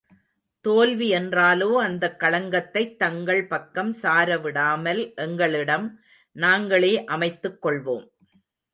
தோல்வி 0.61 1.11
என்றாலோ 1.11 1.75
அந்தக் 1.81 2.19
களங்கத்தைத் 2.19 2.95
தங்கள் 2.95 3.47
பக்கம் 3.47 3.95
சாரவிடாமல் 4.01 5.15
எங்களிடம் 5.15 5.99
நாங்களே 6.31 7.03
அமைத்துக் 7.03 7.65
கொள்வோம். 7.65 8.07